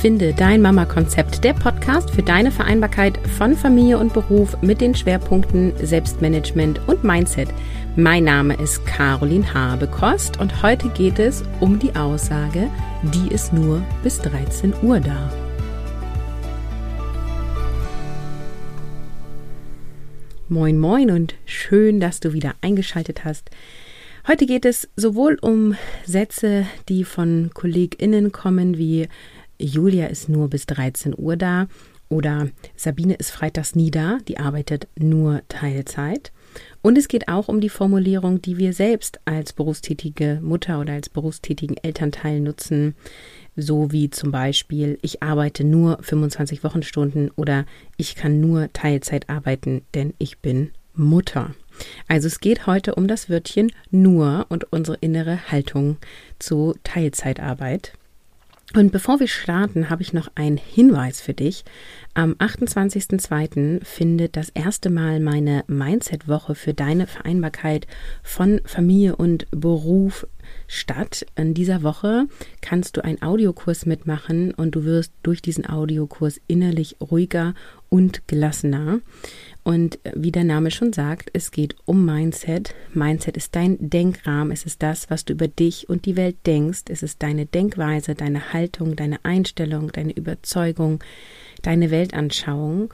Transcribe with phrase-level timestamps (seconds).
[0.00, 5.72] Finde dein Mama-Konzept, der Podcast für deine Vereinbarkeit von Familie und Beruf mit den Schwerpunkten
[5.84, 7.48] Selbstmanagement und Mindset.
[7.96, 12.70] Mein Name ist Caroline Habekost und heute geht es um die Aussage,
[13.12, 15.32] die ist nur bis 13 Uhr da.
[20.48, 23.50] Moin, moin und schön, dass du wieder eingeschaltet hast.
[24.28, 25.74] Heute geht es sowohl um
[26.04, 29.08] Sätze, die von KollegInnen kommen, wie
[29.58, 31.68] Julia ist nur bis 13 Uhr da
[32.08, 36.32] oder Sabine ist freitags nie da, die arbeitet nur Teilzeit.
[36.80, 41.08] Und es geht auch um die Formulierung, die wir selbst als berufstätige Mutter oder als
[41.10, 42.94] berufstätigen Elternteil nutzen,
[43.54, 49.82] so wie zum Beispiel, ich arbeite nur 25 Wochenstunden oder ich kann nur Teilzeit arbeiten,
[49.94, 51.54] denn ich bin Mutter.
[52.06, 55.96] Also es geht heute um das Wörtchen nur und unsere innere Haltung
[56.38, 57.92] zu Teilzeitarbeit.
[58.74, 61.64] Und bevor wir starten, habe ich noch einen Hinweis für dich.
[62.18, 63.84] Am 28.02.
[63.84, 67.86] findet das erste Mal meine Mindset-Woche für deine Vereinbarkeit
[68.24, 70.26] von Familie und Beruf
[70.66, 71.24] statt.
[71.36, 72.26] In dieser Woche
[72.60, 77.54] kannst du einen Audiokurs mitmachen und du wirst durch diesen Audiokurs innerlich ruhiger
[77.88, 78.98] und gelassener.
[79.62, 82.74] Und wie der Name schon sagt, es geht um Mindset.
[82.94, 86.84] Mindset ist dein Denkrahmen, es ist das, was du über dich und die Welt denkst,
[86.88, 90.98] es ist deine Denkweise, deine Haltung, deine Einstellung, deine Überzeugung,
[91.62, 92.92] deine Weltanschauung.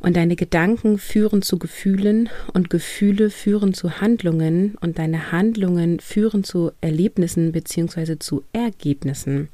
[0.00, 6.44] Und deine Gedanken führen zu Gefühlen und Gefühle führen zu Handlungen und deine Handlungen führen
[6.44, 8.18] zu Erlebnissen bzw.
[8.18, 9.48] zu Ergebnissen.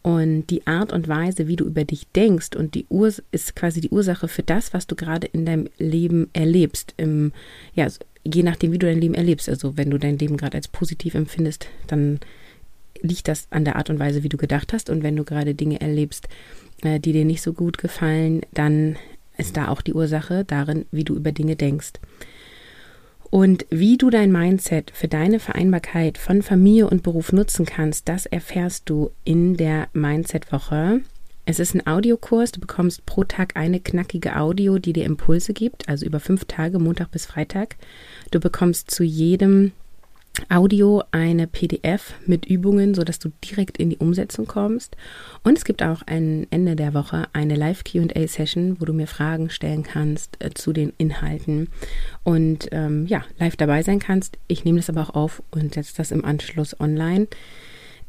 [0.00, 3.80] Und die Art und Weise, wie du über dich denkst und die Urs ist quasi
[3.80, 6.94] die Ursache für das, was du gerade in deinem Leben erlebst.
[6.98, 7.32] Im,
[7.74, 7.88] ja,
[8.22, 9.48] je nachdem, wie du dein Leben erlebst.
[9.48, 12.20] Also wenn du dein Leben gerade als positiv empfindest, dann
[13.00, 14.90] liegt das an der Art und Weise, wie du gedacht hast.
[14.90, 16.28] Und wenn du gerade Dinge erlebst,
[16.84, 18.96] die dir nicht so gut gefallen, dann
[19.36, 21.92] ist da auch die Ursache darin, wie du über Dinge denkst.
[23.30, 28.26] Und wie du dein Mindset für deine Vereinbarkeit von Familie und Beruf nutzen kannst, das
[28.26, 31.00] erfährst du in der Mindset-Woche.
[31.46, 32.52] Es ist ein Audiokurs.
[32.52, 36.78] Du bekommst pro Tag eine knackige Audio, die dir Impulse gibt, also über fünf Tage,
[36.78, 37.76] Montag bis Freitag.
[38.30, 39.72] Du bekommst zu jedem
[40.48, 44.96] Audio eine PDF mit Übungen, sodass du direkt in die Umsetzung kommst.
[45.42, 49.50] Und es gibt auch ein Ende der Woche eine Live QA-Session, wo du mir Fragen
[49.50, 51.68] stellen kannst äh, zu den Inhalten
[52.22, 54.38] und ähm, ja, live dabei sein kannst.
[54.48, 57.28] Ich nehme das aber auch auf und setze das im Anschluss online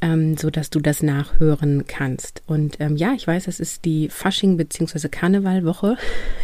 [0.01, 2.41] ähm, so dass du das nachhören kannst.
[2.47, 5.09] Und ähm, ja, ich weiß, es ist die Fasching- bzw.
[5.09, 5.97] Karnevalwoche.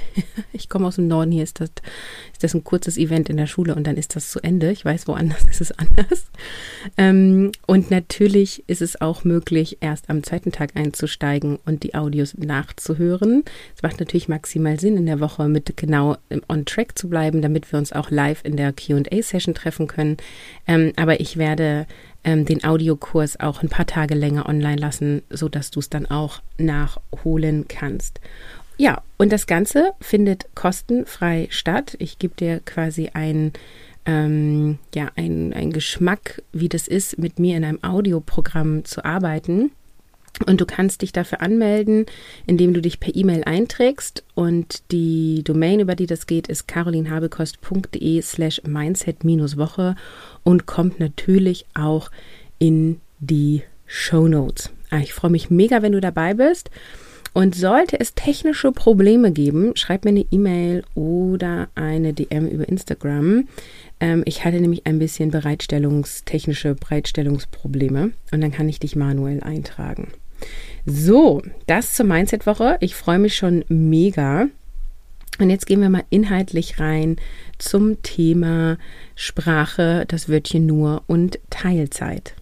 [0.53, 1.69] ich komme aus dem Norden, hier ist das,
[2.31, 4.71] ist das ein kurzes Event in der Schule und dann ist das zu Ende.
[4.71, 6.25] Ich weiß, woanders ist es anders.
[6.97, 12.37] Ähm, und natürlich ist es auch möglich, erst am zweiten Tag einzusteigen und die Audios
[12.37, 13.43] nachzuhören.
[13.75, 16.17] Es macht natürlich maximal Sinn, in der Woche mit genau
[16.47, 20.17] on track zu bleiben, damit wir uns auch live in der QA-Session treffen können.
[20.67, 21.85] Ähm, aber ich werde
[22.23, 26.05] ähm, den Audiokurs auch ein paar Tage länger online lassen, so dass du es dann
[26.05, 28.19] auch nachholen kannst.
[28.77, 31.95] Ja, und das Ganze findet kostenfrei statt.
[31.99, 33.53] Ich gebe dir quasi ein
[34.05, 39.71] ähm, ja, ein, ein Geschmack, wie das ist, mit mir in einem Audioprogramm zu arbeiten.
[40.45, 42.05] Und du kannst dich dafür anmelden,
[42.45, 44.23] indem du dich per E-Mail einträgst.
[44.33, 49.95] Und die Domain, über die das geht, ist carolinhabekost.de slash mindset-woche
[50.43, 52.09] und kommt natürlich auch
[52.59, 54.71] in die Show Notes.
[54.89, 56.69] Ah, ich freue mich mega, wenn du dabei bist.
[57.33, 63.47] Und sollte es technische Probleme geben, schreib mir eine E-Mail oder eine DM über Instagram.
[64.01, 70.09] Ähm, ich hatte nämlich ein bisschen bereitstellungstechnische Bereitstellungsprobleme und dann kann ich dich manuell eintragen.
[70.85, 72.77] So, das zur Mindset-Woche.
[72.79, 74.47] Ich freue mich schon mega.
[75.39, 77.15] Und jetzt gehen wir mal inhaltlich rein
[77.57, 78.77] zum Thema
[79.15, 82.35] Sprache, das Wörtchen nur und Teilzeit.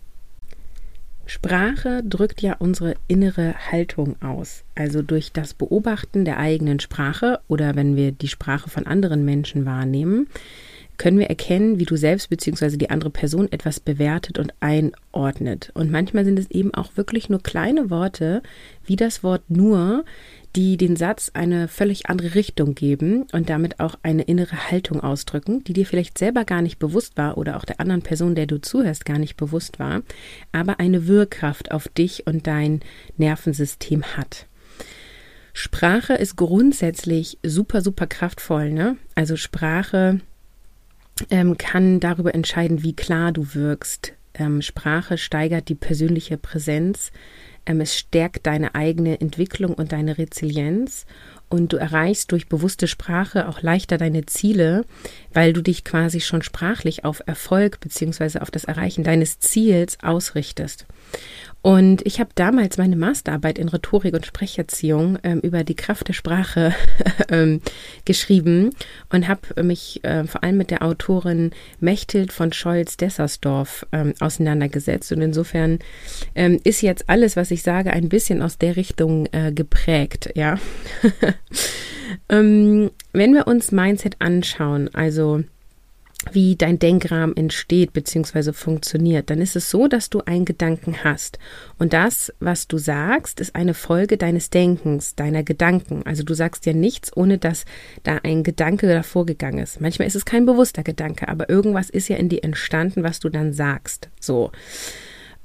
[1.30, 4.63] Sprache drückt ja unsere innere Haltung aus.
[4.74, 9.66] Also durch das Beobachten der eigenen Sprache oder wenn wir die Sprache von anderen Menschen
[9.66, 10.28] wahrnehmen,
[11.00, 12.78] können wir erkennen, wie du selbst bzw.
[12.78, 15.72] die andere Person etwas bewertet und einordnet.
[15.74, 18.44] Und manchmal sind es eben auch wirklich nur kleine Worte,
[18.86, 20.04] wie das Wort nur,
[20.56, 25.63] die den Satz eine völlig andere Richtung geben und damit auch eine innere Haltung ausdrücken,
[25.63, 28.60] die dir vielleicht selber gar nicht bewusst war oder auch der anderen Person, der du
[28.60, 30.02] zuhörst, gar nicht bewusst war,
[30.52, 32.81] aber eine Wirkkraft auf dich und dein
[33.18, 34.48] Nervensystem hat.
[35.54, 38.72] Sprache ist grundsätzlich super, super kraftvoll.
[38.72, 38.98] Ne?
[39.16, 40.22] Also Sprache
[41.30, 44.13] ähm, kann darüber entscheiden, wie klar du wirkst.
[44.33, 47.12] Ähm, Sprache steigert die persönliche Präsenz.
[47.66, 51.06] ähm, es stärkt deine eigene Entwicklung und deine Resilienz
[51.50, 54.86] und du erreichst durch bewusste Sprache auch leichter deine Ziele,
[55.33, 60.86] weil du dich quasi schon sprachlich auf Erfolg beziehungsweise auf das Erreichen deines Ziels ausrichtest.
[61.61, 66.13] Und ich habe damals meine Masterarbeit in Rhetorik und Sprecherziehung ähm, über die Kraft der
[66.13, 66.73] Sprache
[67.29, 67.61] ähm,
[68.06, 68.69] geschrieben
[69.11, 75.11] und habe mich äh, vor allem mit der Autorin Mechthild von Scholz-Dessersdorf ähm, auseinandergesetzt.
[75.11, 75.79] Und insofern
[76.33, 80.57] ähm, ist jetzt alles, was ich sage, ein bisschen aus der Richtung äh, geprägt, ja.
[82.27, 85.44] Ähm, wenn wir uns Mindset anschauen, also
[86.34, 88.54] wie dein Denkrahmen entsteht bzw.
[88.54, 91.40] funktioniert, dann ist es so, dass du einen Gedanken hast.
[91.78, 96.04] Und das, was du sagst, ist eine Folge deines Denkens, deiner Gedanken.
[96.06, 97.66] Also du sagst ja nichts, ohne dass
[98.04, 99.81] da ein Gedanke davor gegangen ist.
[99.81, 103.30] Manchmal ist es kein bewusster Gedanke, aber irgendwas ist ja in dir entstanden, was du
[103.30, 104.10] dann sagst.
[104.20, 104.52] So.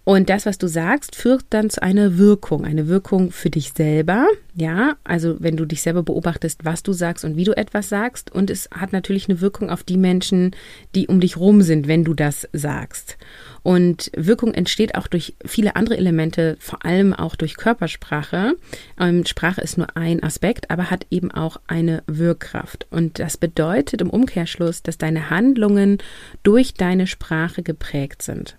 [0.05, 4.27] Und das, was du sagst, führt dann zu einer Wirkung, eine Wirkung für dich selber.
[4.55, 8.31] Ja, also wenn du dich selber beobachtest, was du sagst und wie du etwas sagst.
[8.31, 10.55] Und es hat natürlich eine Wirkung auf die Menschen,
[10.95, 13.17] die um dich rum sind, wenn du das sagst.
[13.63, 18.57] Und Wirkung entsteht auch durch viele andere Elemente, vor allem auch durch Körpersprache.
[19.01, 22.87] Ähm, Sprache ist nur ein Aspekt, aber hat eben auch eine Wirkkraft.
[22.91, 25.97] Und das bedeutet im Umkehrschluss, dass deine Handlungen
[26.43, 28.59] durch deine Sprache geprägt sind.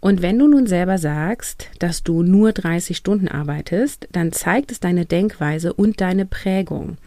[0.00, 4.80] Und wenn du nun selber sagst, dass du nur 30 Stunden arbeitest, dann zeigt es
[4.80, 6.98] deine Denkweise und deine Prägung.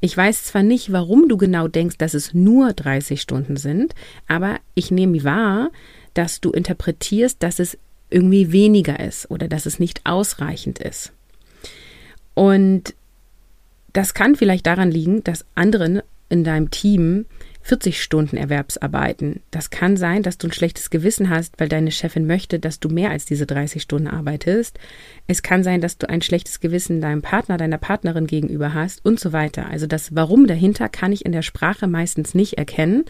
[0.00, 3.94] Ich weiß zwar nicht, warum du genau denkst, dass es nur 30 Stunden sind,
[4.28, 5.70] aber ich nehme wahr,
[6.14, 7.78] dass du interpretierst, dass es
[8.10, 11.12] irgendwie weniger ist oder dass es nicht ausreichend ist.
[12.34, 12.94] Und
[13.92, 17.26] das kann vielleicht daran liegen, dass andere in deinem Team
[17.66, 19.40] 40 Stunden Erwerbsarbeiten.
[19.50, 22.88] Das kann sein, dass du ein schlechtes Gewissen hast, weil deine Chefin möchte, dass du
[22.88, 24.78] mehr als diese 30 Stunden arbeitest.
[25.26, 29.18] Es kann sein, dass du ein schlechtes Gewissen deinem Partner, deiner Partnerin gegenüber hast und
[29.18, 29.68] so weiter.
[29.68, 33.04] Also das Warum dahinter kann ich in der Sprache meistens nicht erkennen,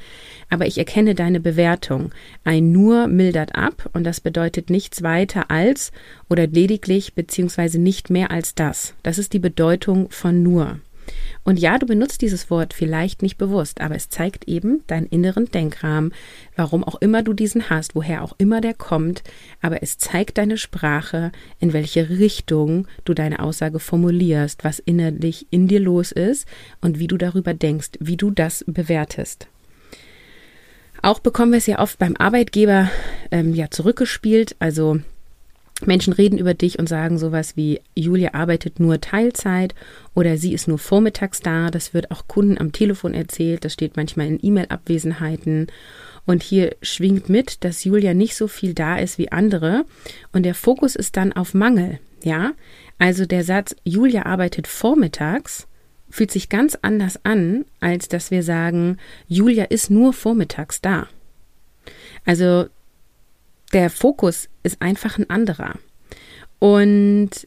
[0.49, 2.13] aber ich erkenne deine Bewertung.
[2.43, 5.93] Ein nur mildert ab und das bedeutet nichts weiter als
[6.31, 8.95] oder lediglich beziehungsweise nicht mehr als das.
[9.03, 10.81] Das ist die Bedeutung von nur.
[11.47, 15.49] Und ja, du benutzt dieses Wort vielleicht nicht bewusst, aber es zeigt eben deinen inneren
[15.49, 16.13] Denkrahmen,
[16.57, 19.23] warum auch immer du diesen hast, woher auch immer der kommt,
[19.63, 25.69] aber es zeigt deine Sprache, in welche Richtung du deine Aussage formulierst, was innerlich in
[25.69, 26.49] dir los ist
[26.81, 29.47] und wie du darüber denkst, wie du das bewertest.
[31.01, 32.91] Auch bekommen wir es ja oft beim Arbeitgeber
[33.31, 34.99] ähm, ja zurückgespielt, also
[35.85, 39.75] Menschen reden über dich und sagen sowas wie, Julia arbeitet nur Teilzeit
[40.15, 41.71] oder sie ist nur vormittags da.
[41.71, 43.65] Das wird auch Kunden am Telefon erzählt.
[43.65, 45.67] Das steht manchmal in E-Mail-Abwesenheiten.
[46.25, 49.85] Und hier schwingt mit, dass Julia nicht so viel da ist wie andere.
[50.33, 52.01] Und der Fokus ist dann auf Mangel.
[52.23, 52.53] Ja,
[52.99, 55.69] also der Satz, Julia arbeitet vormittags,
[56.09, 58.97] fühlt sich ganz anders an, als dass wir sagen,
[59.29, 61.07] Julia ist nur vormittags da.
[62.25, 62.67] Also
[63.77, 65.75] der Fokus ist einfach ein anderer.
[66.59, 67.47] Und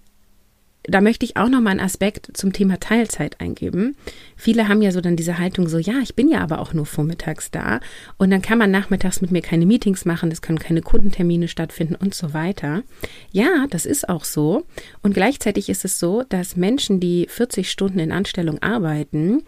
[0.84, 3.96] da möchte ich auch noch mal einen Aspekt zum Thema Teilzeit eingeben.
[4.36, 6.86] Viele haben ja so dann diese Haltung so, ja, ich bin ja aber auch nur
[6.86, 7.80] vormittags da
[8.18, 11.96] und dann kann man nachmittags mit mir keine Meetings machen, es können keine Kundentermine stattfinden
[11.96, 12.84] und so weiter.
[13.32, 14.68] Ja, das ist auch so
[15.02, 19.42] und gleichzeitig ist es so, dass Menschen, die 40 Stunden in Anstellung arbeiten,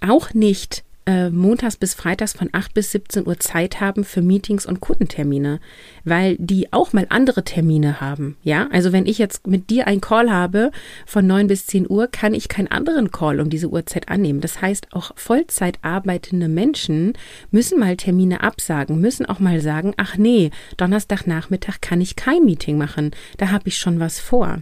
[0.00, 4.66] auch nicht äh, montags bis freitags von 8 bis 17 Uhr Zeit haben für Meetings
[4.66, 5.60] und Kundentermine,
[6.04, 8.36] weil die auch mal andere Termine haben.
[8.42, 10.70] Ja, also wenn ich jetzt mit dir einen Call habe
[11.06, 14.40] von 9 bis 10 Uhr, kann ich keinen anderen Call um diese Uhrzeit annehmen.
[14.40, 17.14] Das heißt, auch Vollzeit arbeitende Menschen
[17.50, 22.76] müssen mal Termine absagen, müssen auch mal sagen, ach nee, Donnerstagnachmittag kann ich kein Meeting
[22.76, 24.60] machen, da habe ich schon was vor.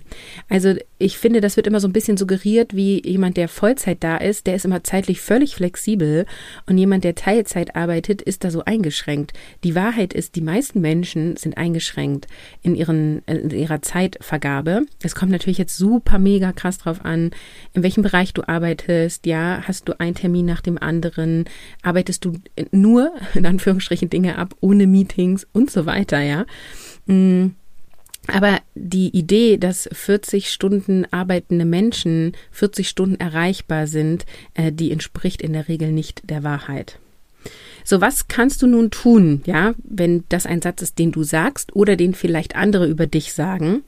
[0.49, 4.17] Also ich finde, das wird immer so ein bisschen suggeriert, wie jemand, der Vollzeit da
[4.17, 6.27] ist, der ist immer zeitlich völlig flexibel
[6.67, 9.33] und jemand, der Teilzeit arbeitet, ist da so eingeschränkt.
[9.65, 12.27] Die Wahrheit ist, die meisten Menschen sind eingeschränkt
[12.63, 14.83] in, ihren, in ihrer Zeitvergabe.
[15.03, 17.31] Es kommt natürlich jetzt super mega krass drauf an,
[17.75, 19.27] in welchem Bereich du arbeitest.
[19.27, 21.45] Ja, hast du einen Termin nach dem anderen?
[21.83, 22.35] Arbeitest du
[22.71, 26.47] nur, in Anführungsstrichen, Dinge ab, ohne Meetings und so weiter, ja?
[27.07, 27.55] Mm.
[28.33, 35.41] Aber die Idee, dass 40 Stunden arbeitende Menschen 40 Stunden erreichbar sind, äh, die entspricht
[35.43, 36.99] in der Regel nicht der Wahrheit.
[37.91, 41.75] So, was kannst du nun tun, ja, wenn das ein Satz ist, den du sagst
[41.75, 43.83] oder den vielleicht andere über dich sagen?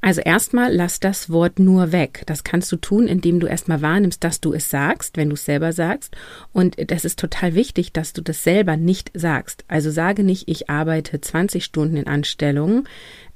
[0.00, 2.22] Also erstmal lass das Wort nur weg.
[2.26, 5.44] Das kannst du tun, indem du erstmal wahrnimmst, dass du es sagst, wenn du es
[5.46, 6.14] selber sagst.
[6.52, 9.64] Und das ist total wichtig, dass du das selber nicht sagst.
[9.66, 12.84] Also sage nicht, ich arbeite 20 Stunden in Anstellung,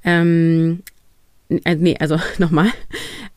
[0.05, 0.81] ähm,
[1.49, 2.71] äh, nee, also nochmal.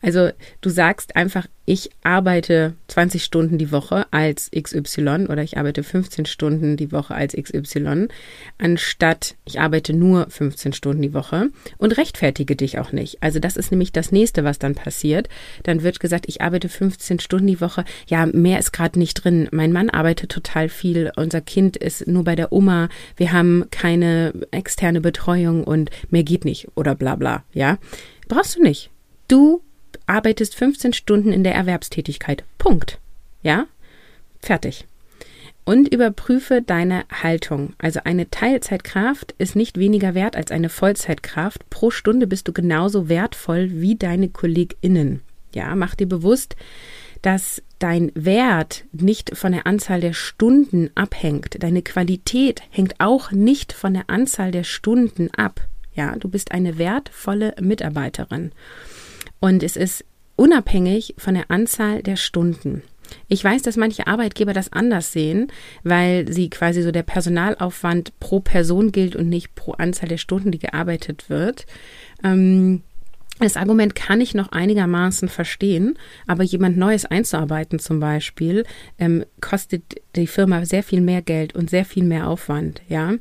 [0.01, 0.29] Also
[0.61, 6.25] du sagst einfach, ich arbeite 20 Stunden die Woche als XY oder ich arbeite 15
[6.25, 8.07] Stunden die Woche als XY,
[8.57, 13.21] anstatt ich arbeite nur 15 Stunden die Woche und rechtfertige dich auch nicht.
[13.21, 15.29] Also das ist nämlich das nächste, was dann passiert.
[15.61, 17.85] Dann wird gesagt, ich arbeite 15 Stunden die Woche.
[18.07, 19.47] Ja, mehr ist gerade nicht drin.
[19.51, 21.11] Mein Mann arbeitet total viel.
[21.17, 22.89] Unser Kind ist nur bei der Oma.
[23.15, 27.43] Wir haben keine externe Betreuung und mehr geht nicht oder bla bla.
[27.53, 27.77] Ja,
[28.27, 28.89] brauchst du nicht.
[29.27, 29.61] Du
[30.07, 32.43] arbeitest 15 Stunden in der Erwerbstätigkeit.
[32.57, 32.99] Punkt.
[33.41, 33.67] Ja?
[34.41, 34.85] Fertig.
[35.65, 37.73] Und überprüfe deine Haltung.
[37.77, 41.69] Also eine Teilzeitkraft ist nicht weniger wert als eine Vollzeitkraft.
[41.69, 45.21] Pro Stunde bist du genauso wertvoll wie deine KollegInnen.
[45.53, 46.55] Ja, mach dir bewusst,
[47.21, 51.61] dass dein Wert nicht von der Anzahl der Stunden abhängt.
[51.61, 55.61] Deine Qualität hängt auch nicht von der Anzahl der Stunden ab.
[55.93, 58.51] Ja, du bist eine wertvolle Mitarbeiterin.
[59.39, 60.05] Und es ist
[60.35, 62.83] unabhängig von der Anzahl der Stunden.
[63.27, 65.47] Ich weiß, dass manche Arbeitgeber das anders sehen,
[65.83, 70.51] weil sie quasi so der Personalaufwand pro Person gilt und nicht pro Anzahl der Stunden,
[70.51, 71.65] die gearbeitet wird.
[72.23, 72.83] Ähm,
[73.39, 78.65] das Argument kann ich noch einigermaßen verstehen, aber jemand Neues einzuarbeiten zum Beispiel
[78.97, 83.13] ähm, kostet die Firma sehr viel mehr Geld und sehr viel mehr Aufwand, ja.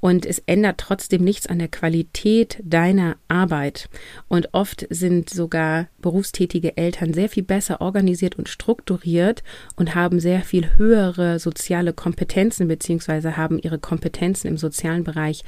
[0.00, 3.88] Und es ändert trotzdem nichts an der Qualität deiner Arbeit.
[4.28, 9.42] Und oft sind sogar berufstätige Eltern sehr viel besser organisiert und strukturiert
[9.76, 15.44] und haben sehr viel höhere soziale Kompetenzen beziehungsweise haben ihre Kompetenzen im sozialen Bereich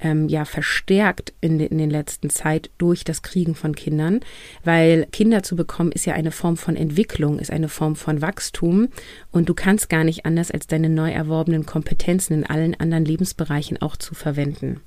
[0.00, 4.20] ähm, ja verstärkt in, in den letzten Zeit durch das Kriegen von Kindern,
[4.64, 8.88] weil Kinder zu bekommen ist ja eine Form von Entwicklung, ist eine Form von Wachstum
[9.32, 13.80] und du kannst gar nicht anders als deine neu erworbenen Kompetenzen in allen anderen Lebensbereichen
[13.82, 14.80] auch zu verwenden.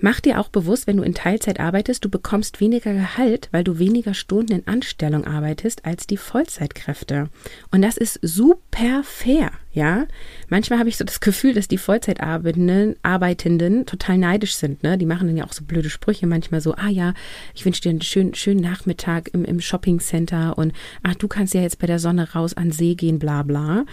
[0.00, 3.78] Mach dir auch bewusst, wenn du in Teilzeit arbeitest, du bekommst weniger Gehalt, weil du
[3.80, 7.28] weniger Stunden in Anstellung arbeitest als die Vollzeitkräfte.
[7.72, 10.06] Und das ist super fair, ja.
[10.48, 14.98] Manchmal habe ich so das Gefühl, dass die Vollzeitarbeitenden Arbeitenden total neidisch sind, ne?
[14.98, 17.12] Die machen dann ja auch so blöde Sprüche manchmal so, ah ja,
[17.54, 21.62] ich wünsche dir einen schönen, schönen Nachmittag im, im Shoppingcenter und ach, du kannst ja
[21.62, 23.84] jetzt bei der Sonne raus an See gehen, bla bla.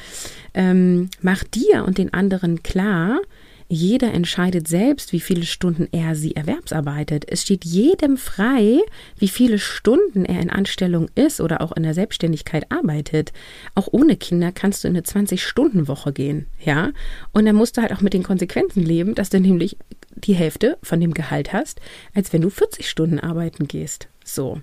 [0.53, 3.21] Ähm, mach dir und den anderen klar,
[3.67, 7.25] jeder entscheidet selbst, wie viele Stunden er sie erwerbsarbeitet.
[7.27, 8.79] Es steht jedem frei,
[9.17, 13.33] wie viele Stunden er in Anstellung ist oder auch in der Selbstständigkeit arbeitet.
[13.73, 16.91] Auch ohne Kinder kannst du in eine 20-Stunden-Woche gehen, ja?
[17.31, 19.77] Und dann musst du halt auch mit den Konsequenzen leben, dass du nämlich
[20.15, 21.81] die Hälfte von dem Gehalt hast,
[22.13, 24.07] als wenn du 40 Stunden arbeiten gehst.
[24.23, 24.61] So.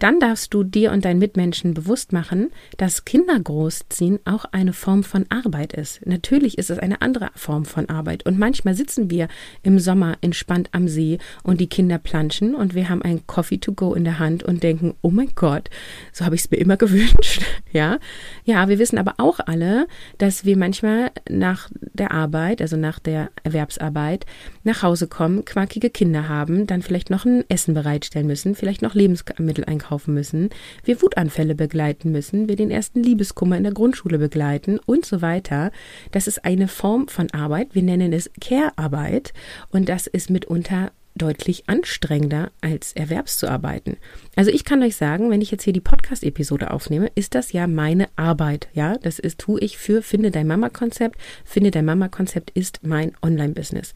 [0.00, 5.04] Dann darfst du dir und deinen Mitmenschen bewusst machen, dass Kinder großziehen auch eine Form
[5.04, 6.04] von Arbeit ist.
[6.06, 8.24] Natürlich ist es eine andere Form von Arbeit.
[8.24, 9.28] Und manchmal sitzen wir
[9.62, 13.74] im Sommer entspannt am See und die Kinder planschen und wir haben ein Coffee to
[13.74, 15.68] go in der Hand und denken, oh mein Gott,
[16.12, 17.42] so habe ich es mir immer gewünscht.
[17.70, 17.98] Ja,
[18.44, 23.30] ja, wir wissen aber auch alle, dass wir manchmal nach der Arbeit, also nach der
[23.44, 24.24] Erwerbsarbeit,
[24.64, 28.94] nach Hause kommen, quackige Kinder haben, dann vielleicht noch ein Essen bereitstellen müssen, vielleicht noch
[28.94, 30.50] Lebensmittel einkaufen einkaufen müssen,
[30.84, 35.72] wir Wutanfälle begleiten müssen, wir den ersten Liebeskummer in der Grundschule begleiten und so weiter.
[36.12, 37.74] Das ist eine Form von Arbeit.
[37.74, 39.32] Wir nennen es Care-Arbeit
[39.70, 43.96] und das ist mitunter deutlich anstrengender als erwerbszuarbeiten.
[44.36, 47.66] Also ich kann euch sagen, wenn ich jetzt hier die Podcast-Episode aufnehme, ist das ja
[47.66, 48.68] meine Arbeit.
[48.72, 51.20] Ja, das ist, tue ich für Finde dein Mama-Konzept.
[51.44, 53.92] Finde dein Mama-Konzept ist mein Online-Business.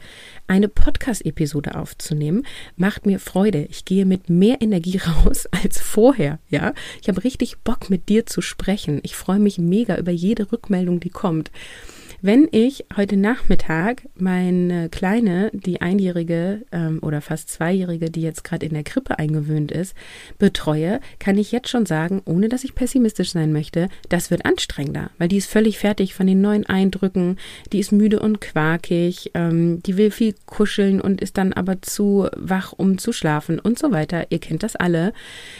[0.47, 3.66] Eine Podcast-Episode aufzunehmen macht mir Freude.
[3.71, 6.38] Ich gehe mit mehr Energie raus als vorher.
[6.49, 9.00] Ja, ich habe richtig Bock mit dir zu sprechen.
[9.02, 11.50] Ich freue mich mega über jede Rückmeldung, die kommt.
[12.26, 18.64] Wenn ich heute Nachmittag meine Kleine, die Einjährige ähm, oder fast Zweijährige, die jetzt gerade
[18.64, 19.95] in der Krippe eingewöhnt ist,
[20.38, 25.11] betreue, kann ich jetzt schon sagen, ohne dass ich pessimistisch sein möchte, das wird anstrengender,
[25.19, 27.37] weil die ist völlig fertig von den neuen Eindrücken,
[27.75, 32.28] die ist müde und quakig, ähm, die will viel kuscheln und ist dann aber zu
[32.35, 34.28] wach, um zu schlafen und so weiter.
[34.31, 35.12] Ihr kennt das alle.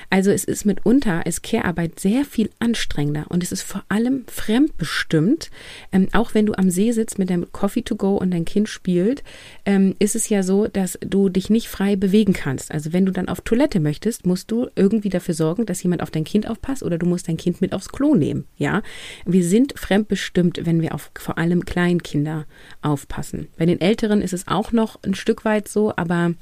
[0.09, 5.51] Also es ist mitunter, ist Care-Arbeit sehr viel anstrengender und es ist vor allem fremdbestimmt,
[5.93, 8.69] ähm, auch wenn du am See sitzt mit deinem Coffee to go und dein Kind
[8.69, 9.23] spielt,
[9.65, 12.73] ähm, ist es ja so, dass du dich nicht frei bewegen kannst.
[12.73, 16.11] Also wenn du dann auf Toilette möchtest, musst du irgendwie dafür sorgen, dass jemand auf
[16.11, 18.45] dein Kind aufpasst oder du musst dein Kind mit aufs Klo nehmen.
[18.57, 18.83] Ja,
[19.25, 22.47] wir sind fremdbestimmt, wenn wir auf vor allem Kleinkinder
[22.83, 23.49] aufpassen.
[23.57, 26.35] Bei den Älteren ist es auch noch ein Stück weit so, aber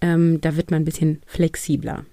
[0.00, 2.04] ähm, da wird man ein bisschen flexibler.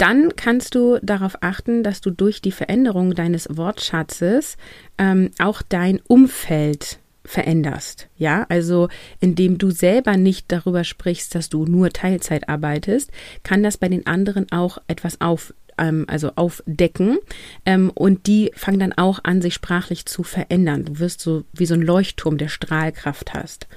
[0.00, 4.56] Dann kannst du darauf achten, dass du durch die Veränderung deines Wortschatzes
[4.96, 8.08] ähm, auch dein Umfeld veränderst.
[8.16, 8.88] Ja, also
[9.20, 13.10] indem du selber nicht darüber sprichst, dass du nur Teilzeit arbeitest,
[13.42, 17.18] kann das bei den anderen auch etwas auf, ähm, also aufdecken
[17.66, 20.86] ähm, und die fangen dann auch an, sich sprachlich zu verändern.
[20.86, 23.68] Du wirst so wie so ein Leuchtturm, der Strahlkraft hast.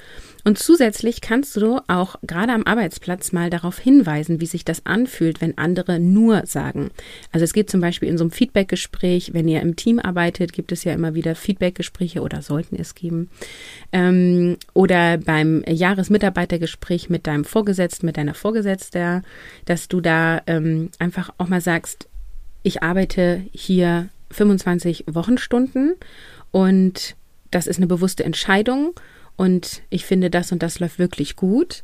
[0.44, 5.40] Und zusätzlich kannst du auch gerade am Arbeitsplatz mal darauf hinweisen, wie sich das anfühlt,
[5.40, 6.92] wenn andere nur sagen.
[7.32, 10.72] Also es geht zum Beispiel in so einem Feedbackgespräch, wenn ihr im Team arbeitet, gibt
[10.74, 13.30] es ja immer wieder Feedbackgespräche oder sollten es geben.
[13.94, 19.22] Ähm, oder beim Jahresmitarbeitergespräch mit deinem Vorgesetzten, mit deiner Vorgesetzter,
[19.66, 22.10] dass du da ähm, einfach auch mal sagst,
[22.64, 25.96] ich arbeite hier 25 Wochenstunden
[26.52, 27.16] und
[27.52, 28.94] das ist eine bewusste Entscheidung
[29.36, 31.82] und ich finde, das und das läuft wirklich gut.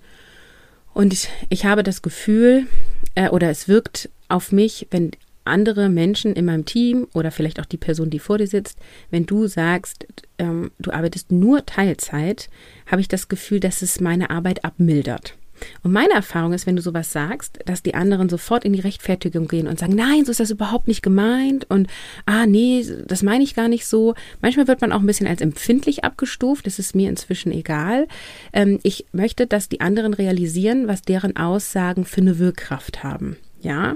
[0.94, 2.68] Und ich, ich habe das Gefühl,
[3.16, 5.12] äh, oder es wirkt auf mich, wenn
[5.46, 8.78] andere Menschen in meinem Team oder vielleicht auch die Person, die vor dir sitzt,
[9.10, 10.06] wenn du sagst,
[10.38, 12.50] ähm, du arbeitest nur Teilzeit,
[12.86, 15.36] habe ich das Gefühl, dass es meine Arbeit abmildert.
[15.84, 19.48] Und meine Erfahrung ist, wenn du sowas sagst, dass die anderen sofort in die Rechtfertigung
[19.48, 21.88] gehen und sagen, nein, so ist das überhaupt nicht gemeint und
[22.26, 24.16] ah, nee, das meine ich gar nicht so.
[24.42, 28.08] Manchmal wird man auch ein bisschen als empfindlich abgestuft, das ist mir inzwischen egal.
[28.54, 33.38] Ähm, ich möchte, dass die anderen realisieren, was deren Aussagen für eine Wirkkraft haben.
[33.62, 33.96] Ja.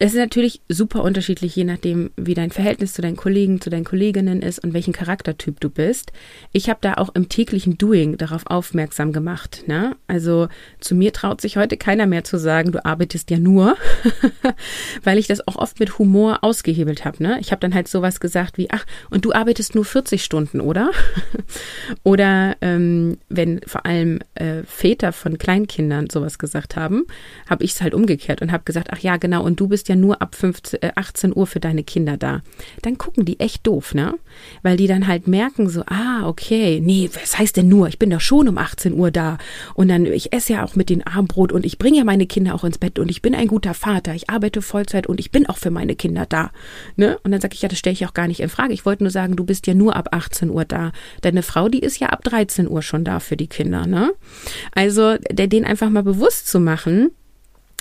[0.00, 3.84] Es ist natürlich super unterschiedlich, je nachdem, wie dein Verhältnis zu deinen Kollegen, zu deinen
[3.84, 6.12] Kolleginnen ist und welchen Charaktertyp du bist.
[6.52, 9.64] Ich habe da auch im täglichen Doing darauf aufmerksam gemacht.
[9.66, 9.96] Ne?
[10.06, 10.46] Also
[10.78, 13.76] zu mir traut sich heute keiner mehr zu sagen, du arbeitest ja nur,
[15.02, 17.20] weil ich das auch oft mit Humor ausgehebelt habe.
[17.20, 17.38] Ne?
[17.40, 20.92] Ich habe dann halt sowas gesagt wie, ach, und du arbeitest nur 40 Stunden, oder?
[22.04, 27.04] oder ähm, wenn vor allem äh, Väter von Kleinkindern sowas gesagt haben,
[27.50, 29.96] habe ich es halt umgekehrt und habe gesagt, ach ja, genau, und du bist ja
[29.96, 32.42] nur ab 15, äh, 18 Uhr für deine Kinder da.
[32.82, 34.14] Dann gucken die echt doof, ne?
[34.62, 37.88] Weil die dann halt merken so, ah, okay, nee, was heißt denn nur?
[37.88, 39.38] Ich bin doch schon um 18 Uhr da.
[39.74, 42.54] Und dann, ich esse ja auch mit den Abendbrot und ich bringe ja meine Kinder
[42.54, 44.14] auch ins Bett und ich bin ein guter Vater.
[44.14, 46.50] Ich arbeite Vollzeit und ich bin auch für meine Kinder da.
[46.96, 47.18] Ne?
[47.22, 48.72] Und dann sage ich, ja, das stelle ich auch gar nicht in Frage.
[48.72, 50.92] Ich wollte nur sagen, du bist ja nur ab 18 Uhr da.
[51.22, 54.12] Deine Frau, die ist ja ab 13 Uhr schon da für die Kinder, ne?
[54.72, 57.10] Also, den einfach mal bewusst zu machen,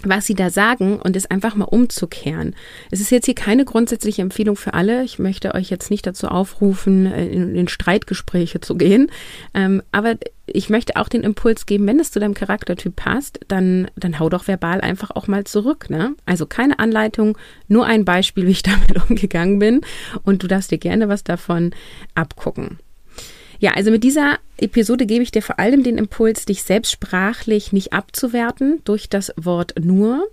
[0.03, 2.55] was sie da sagen und es einfach mal umzukehren.
[2.91, 5.03] Es ist jetzt hier keine grundsätzliche Empfehlung für alle.
[5.03, 9.09] Ich möchte euch jetzt nicht dazu aufrufen, äh, in, in Streitgespräche zu gehen.
[9.55, 13.89] Ähm, aber ich möchte auch den Impuls geben, wenn es zu deinem Charaktertyp passt, dann,
[13.95, 15.89] dann hau doch verbal einfach auch mal zurück.
[15.89, 16.15] Ne?
[16.25, 19.81] Also keine Anleitung, nur ein Beispiel, wie ich damit umgegangen bin.
[20.23, 21.71] Und du darfst dir gerne was davon
[22.13, 22.79] abgucken.
[23.59, 27.73] Ja, also mit dieser Episode gebe ich dir vor allem den Impuls, dich selbst sprachlich
[27.73, 30.27] nicht abzuwerten durch das Wort nur.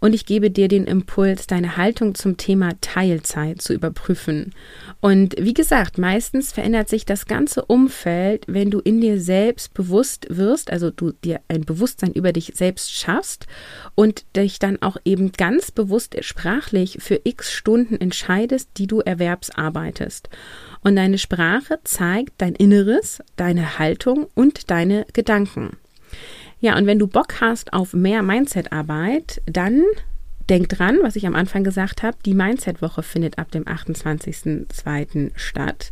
[0.00, 4.54] Und ich gebe dir den Impuls, deine Haltung zum Thema Teilzeit zu überprüfen.
[5.00, 10.26] Und wie gesagt, meistens verändert sich das ganze Umfeld, wenn du in dir selbst bewusst
[10.30, 13.46] wirst, also du dir ein Bewusstsein über dich selbst schaffst
[13.94, 20.30] und dich dann auch eben ganz bewusst sprachlich für x Stunden entscheidest, die du erwerbsarbeitest.
[20.86, 25.78] Und deine Sprache zeigt dein Inneres, deine Haltung und deine Gedanken.
[26.60, 29.82] Ja, und wenn du Bock hast auf mehr Mindset-Arbeit, dann
[30.48, 35.32] denk dran, was ich am Anfang gesagt habe, die Mindset-Woche findet ab dem 28.02.
[35.34, 35.90] statt.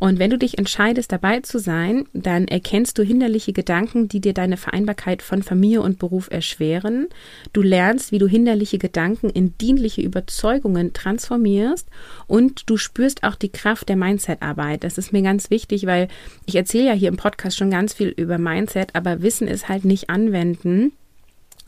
[0.00, 4.32] Und wenn du dich entscheidest, dabei zu sein, dann erkennst du hinderliche Gedanken, die dir
[4.32, 7.08] deine Vereinbarkeit von Familie und Beruf erschweren.
[7.52, 11.86] Du lernst, wie du hinderliche Gedanken in dienliche Überzeugungen transformierst
[12.26, 14.84] und du spürst auch die Kraft der Mindset-Arbeit.
[14.84, 16.08] Das ist mir ganz wichtig, weil
[16.46, 19.84] ich erzähle ja hier im Podcast schon ganz viel über Mindset, aber Wissen ist halt
[19.84, 20.92] nicht anwenden.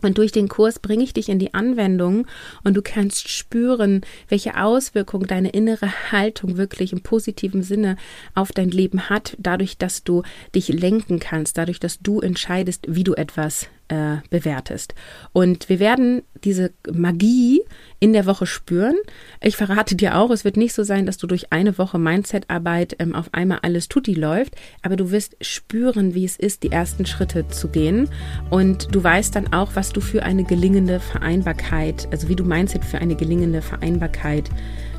[0.02, 2.26] Und durch den Kurs bringe ich dich in die Anwendung
[2.64, 7.96] und du kannst spüren, welche Auswirkungen deine innere Haltung wirklich im positiven Sinne
[8.34, 10.22] auf dein Leben hat, dadurch, dass du
[10.54, 14.94] dich lenken kannst, dadurch, dass du entscheidest, wie du etwas äh, bewertest.
[15.32, 17.62] Und wir werden diese Magie
[18.00, 18.96] in der Woche spüren.
[19.40, 22.96] Ich verrate dir auch, es wird nicht so sein, dass du durch eine Woche Mindset-Arbeit
[22.98, 27.06] ähm, auf einmal alles tutti läuft, aber du wirst spüren, wie es ist, die ersten
[27.06, 28.08] Schritte zu gehen.
[28.50, 32.84] Und du weißt dann auch, was du für eine gelingende Vereinbarkeit, also wie du Mindset
[32.84, 34.50] für eine gelingende Vereinbarkeit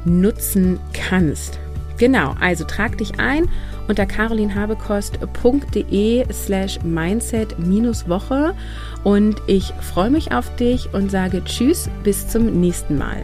[0.06, 1.60] nutzen kannst.
[1.98, 3.48] Genau, also trag dich ein
[3.88, 8.54] unter carolinhabekost.de slash mindset-woche
[9.04, 13.24] und ich freue mich auf dich und sage Tschüss, bis zum nächsten Mal.